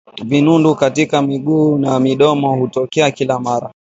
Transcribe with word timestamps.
vinundu 0.25 0.75
katika 0.75 1.21
miguu 1.21 1.77
na 1.77 1.99
midomo 1.99 2.55
hutokea 2.55 3.11
kila 3.11 3.39
mara 3.39 3.69